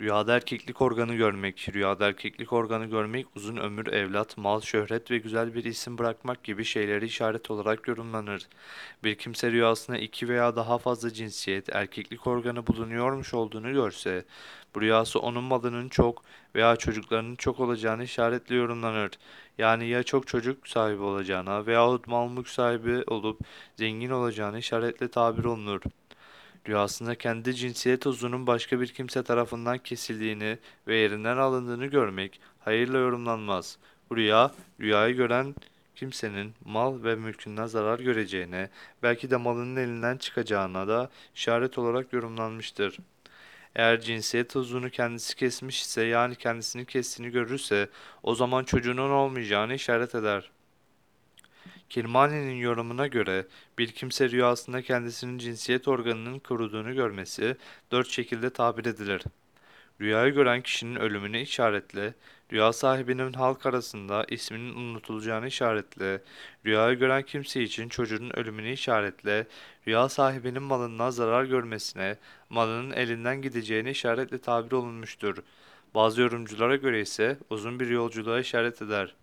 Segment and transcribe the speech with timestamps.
[0.00, 5.54] Rüyada erkeklik organı görmek, rüyada erkeklik organı görmek uzun ömür, evlat, mal, şöhret ve güzel
[5.54, 8.48] bir isim bırakmak gibi şeyleri işaret olarak yorumlanır.
[9.04, 14.24] Bir kimse rüyasında iki veya daha fazla cinsiyet, erkeklik organı bulunuyormuş olduğunu görse,
[14.74, 16.22] bu rüyası onun malının çok
[16.54, 19.10] veya çocuklarının çok olacağını işaretle yorumlanır.
[19.58, 23.40] Yani ya çok çocuk sahibi olacağına veyahut mal mülk sahibi olup
[23.76, 25.80] zengin olacağını işaretle tabir olunur.
[26.68, 33.78] Rüyasında kendi cinsiyet uzunun başka bir kimse tarafından kesildiğini ve yerinden alındığını görmek hayırla yorumlanmaz.
[34.10, 35.54] Bu rüya, rüyayı gören
[35.96, 38.70] kimsenin mal ve mülkünden zarar göreceğine,
[39.02, 42.98] belki de malının elinden çıkacağına da işaret olarak yorumlanmıştır.
[43.76, 47.88] Eğer cinsiyet uzunu kendisi kesmiş ise yani kendisini kestiğini görürse
[48.22, 50.50] o zaman çocuğunun olmayacağını işaret eder.
[51.94, 53.46] Kirmani'nin yorumuna göre
[53.78, 57.56] bir kimse rüyasında kendisinin cinsiyet organının kuruduğunu görmesi
[57.92, 59.22] dört şekilde tabir edilir.
[60.00, 62.14] Rüyayı gören kişinin ölümünü işaretle,
[62.52, 66.22] rüya sahibinin halk arasında isminin unutulacağını işaretle,
[66.66, 69.46] rüyayı gören kimse için çocuğun ölümünü işaretle,
[69.86, 72.16] rüya sahibinin malından zarar görmesine,
[72.50, 75.36] malının elinden gideceğini işaretle tabir olunmuştur.
[75.94, 79.14] Bazı yorumculara göre ise uzun bir yolculuğa işaret eder.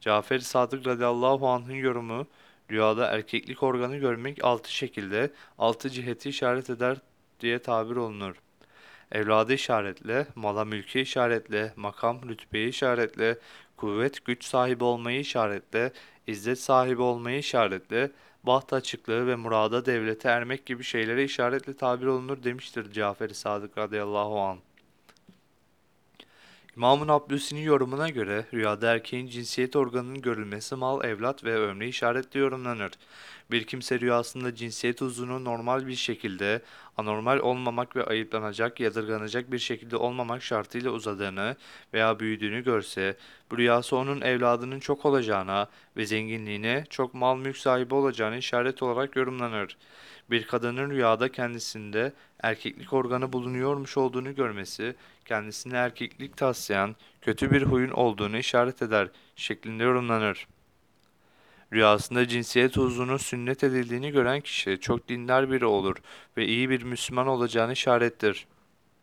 [0.00, 2.26] Cafer Sadık radıyallahu anh'ın yorumu
[2.70, 6.98] rüyada erkeklik organı görmek altı şekilde altı ciheti işaret eder
[7.40, 8.34] diye tabir olunur.
[9.12, 13.38] Evladı işaretle, mala mülki işaretle, makam rütbeyi işaretle,
[13.76, 15.92] kuvvet güç sahibi olmayı işaretle,
[16.26, 18.10] izzet sahibi olmayı işaretle,
[18.42, 24.40] baht açıklığı ve murada devlete ermek gibi şeylere işaretle tabir olunur demiştir Cafer-i Sadık radıyallahu
[24.40, 24.67] anh.
[26.78, 32.90] İmam-ı Abdüs'ün yorumuna göre rüyada erkeğin cinsiyet organının görülmesi mal, evlat ve ömre işaretle yorumlanır.
[33.50, 36.62] Bir kimse rüyasında cinsiyet uzunu normal bir şekilde,
[36.96, 41.56] anormal olmamak ve ayıplanacak, yadırganacak bir şekilde olmamak şartıyla uzadığını
[41.94, 43.16] veya büyüdüğünü görse,
[43.50, 49.16] bu rüyası onun evladının çok olacağına ve zenginliğine, çok mal mülk sahibi olacağını işaret olarak
[49.16, 49.76] yorumlanır.
[50.30, 52.12] Bir kadının rüyada kendisinde
[52.42, 54.94] erkeklik organı bulunuyormuş olduğunu görmesi,
[55.28, 60.46] kendisine erkeklik taslayan kötü bir huyun olduğunu işaret eder şeklinde yorumlanır.
[61.72, 65.96] Rüyasında cinsiyet uzunun sünnet edildiğini gören kişi çok dindar biri olur
[66.36, 68.46] ve iyi bir Müslüman olacağını işarettir.